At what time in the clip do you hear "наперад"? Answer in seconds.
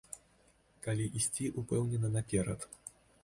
2.17-2.69